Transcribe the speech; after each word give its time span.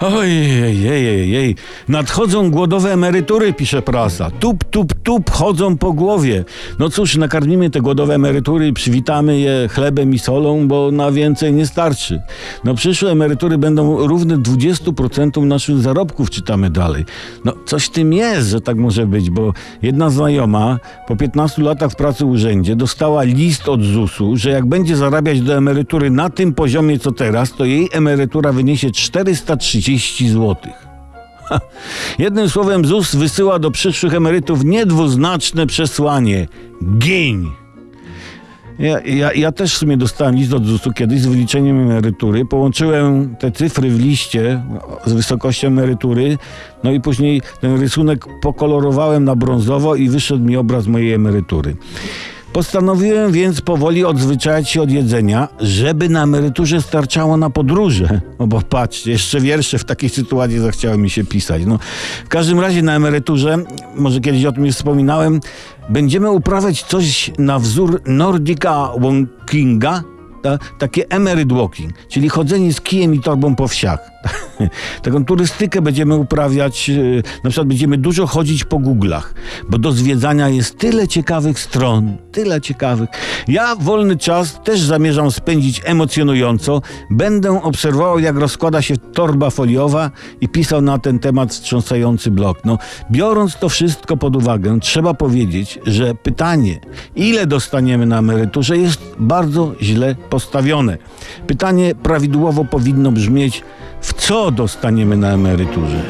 Ojej, 0.00 0.82
jej, 0.82 1.30
jej. 1.30 1.56
Nadchodzą 1.88 2.50
głodowe 2.50 2.92
emerytury, 2.92 3.52
pisze 3.52 3.82
prasa. 3.82 4.30
Tup, 4.30 4.64
tup, 4.64 4.94
tup 5.02 5.30
chodzą 5.30 5.78
po 5.78 5.92
głowie. 5.92 6.44
No 6.78 6.90
cóż, 6.90 7.16
nakarmimy 7.16 7.70
te 7.70 7.80
głodowe 7.80 8.14
emerytury 8.14 8.72
przywitamy 8.72 9.38
je 9.38 9.68
chlebem 9.70 10.14
i 10.14 10.18
solą, 10.18 10.68
bo 10.68 10.90
na 10.90 11.12
więcej 11.12 11.52
nie 11.52 11.66
starczy. 11.66 12.22
No 12.64 12.74
przyszłe 12.74 13.10
emerytury 13.10 13.58
będą 13.58 14.06
równe 14.06 14.36
20% 14.38 15.46
naszych 15.46 15.78
zarobków, 15.78 16.30
czytamy 16.30 16.70
dalej. 16.70 17.04
No 17.44 17.52
coś 17.66 17.88
tym 17.88 18.12
jest, 18.12 18.48
że 18.48 18.60
tak 18.60 18.76
może 18.76 19.06
być, 19.06 19.30
bo 19.30 19.52
jedna 19.82 20.10
znajoma 20.10 20.78
po 21.06 21.16
15 21.16 21.62
latach 21.62 21.96
pracy 21.96 22.24
w 22.24 22.28
urzędzie 22.28 22.76
dostała 22.76 23.22
list 23.22 23.68
od 23.68 23.82
ZUS-u, 23.82 24.36
że 24.36 24.50
jak 24.50 24.66
będzie 24.66 24.96
zarabiać 24.96 25.40
do 25.40 25.54
emerytury 25.54 26.10
na 26.10 26.30
tym 26.30 26.54
poziomie 26.54 26.98
co 26.98 27.12
teraz, 27.12 27.52
to 27.52 27.64
jej 27.64 27.88
emerytura 27.92 28.52
wyniesie 28.52 28.90
430 28.90 29.83
zł. 30.28 30.56
Ha. 31.44 31.60
Jednym 32.18 32.48
słowem 32.48 32.84
ZUS 32.84 33.14
wysyła 33.14 33.58
do 33.58 33.70
przyszłych 33.70 34.14
emerytów 34.14 34.64
niedwuznaczne 34.64 35.66
przesłanie. 35.66 36.48
Gień! 36.98 37.50
Ja, 38.78 39.00
ja, 39.00 39.32
ja 39.32 39.52
też 39.52 39.74
w 39.74 39.78
sumie 39.78 39.96
dostałem 39.96 40.34
list 40.34 40.52
od 40.52 40.66
ZUS-u 40.66 40.92
kiedyś 40.92 41.20
z 41.20 41.26
wyliczeniem 41.26 41.80
emerytury. 41.80 42.44
Połączyłem 42.44 43.36
te 43.36 43.52
cyfry 43.52 43.90
w 43.90 44.00
liście 44.00 44.62
z 45.06 45.12
wysokością 45.12 45.68
emerytury, 45.68 46.38
no 46.84 46.92
i 46.92 47.00
później 47.00 47.42
ten 47.60 47.80
rysunek 47.80 48.26
pokolorowałem 48.42 49.24
na 49.24 49.36
brązowo 49.36 49.94
i 49.94 50.08
wyszedł 50.08 50.44
mi 50.44 50.56
obraz 50.56 50.86
mojej 50.86 51.12
emerytury. 51.12 51.76
Postanowiłem 52.54 53.32
więc 53.32 53.60
powoli 53.60 54.04
odzwyczaić 54.04 54.68
się 54.68 54.82
od 54.82 54.90
jedzenia, 54.90 55.48
żeby 55.60 56.08
na 56.08 56.22
emeryturze 56.22 56.82
starczało 56.82 57.36
na 57.36 57.50
podróże. 57.50 58.20
No 58.38 58.46
bo 58.46 58.60
patrzcie, 58.60 59.10
jeszcze 59.10 59.40
wiersze 59.40 59.78
w 59.78 59.84
takiej 59.84 60.10
sytuacji 60.10 60.58
zachciały 60.58 60.98
mi 60.98 61.10
się 61.10 61.24
pisać. 61.24 61.62
No, 61.66 61.78
w 62.24 62.28
każdym 62.28 62.60
razie 62.60 62.82
na 62.82 62.96
emeryturze, 62.96 63.56
może 63.96 64.20
kiedyś 64.20 64.44
o 64.44 64.52
tym 64.52 64.66
już 64.66 64.74
wspominałem, 64.74 65.40
będziemy 65.88 66.30
uprawiać 66.30 66.82
coś 66.82 67.30
na 67.38 67.58
wzór 67.58 68.02
Nordica 68.06 68.90
Walkinga, 68.98 70.02
ta, 70.42 70.58
takie 70.78 71.08
emeryt 71.08 71.52
walking, 71.52 71.92
czyli 72.08 72.28
chodzenie 72.28 72.72
z 72.72 72.80
kijem 72.80 73.14
i 73.14 73.20
torbą 73.20 73.56
po 73.56 73.68
wsiach. 73.68 74.13
Taką 75.02 75.24
turystykę 75.24 75.82
będziemy 75.82 76.16
uprawiać, 76.16 76.88
yy, 76.88 77.22
na 77.44 77.50
przykład 77.50 77.68
będziemy 77.68 77.98
dużo 77.98 78.26
chodzić 78.26 78.64
po 78.64 78.76
Google'ach, 78.76 79.22
bo 79.68 79.78
do 79.78 79.92
zwiedzania 79.92 80.48
jest 80.48 80.78
tyle 80.78 81.08
ciekawych 81.08 81.58
stron, 81.58 82.16
tyle 82.32 82.60
ciekawych. 82.60 83.08
Ja 83.48 83.76
wolny 83.76 84.16
czas 84.16 84.60
też 84.64 84.80
zamierzam 84.80 85.30
spędzić 85.30 85.80
emocjonująco. 85.84 86.82
Będę 87.10 87.62
obserwował, 87.62 88.18
jak 88.18 88.36
rozkłada 88.36 88.82
się 88.82 88.96
torba 88.96 89.50
foliowa 89.50 90.10
i 90.40 90.48
pisał 90.48 90.80
na 90.80 90.98
ten 90.98 91.18
temat 91.18 91.50
wstrząsający 91.50 92.30
blog. 92.30 92.58
No, 92.64 92.78
biorąc 93.10 93.58
to 93.58 93.68
wszystko 93.68 94.16
pod 94.16 94.36
uwagę, 94.36 94.80
trzeba 94.80 95.14
powiedzieć, 95.14 95.78
że 95.86 96.14
pytanie, 96.14 96.80
ile 97.16 97.46
dostaniemy 97.46 98.06
na 98.06 98.18
emeryturze, 98.18 98.78
jest 98.78 99.00
bardzo 99.18 99.74
źle 99.82 100.14
postawione. 100.30 100.98
Pytanie 101.46 101.94
prawidłowo 101.94 102.64
powinno 102.64 103.12
brzmieć, 103.12 103.62
w 104.04 104.13
co 104.28 104.50
dostaniemy 104.50 105.16
na 105.16 105.32
emeryturze? 105.32 106.02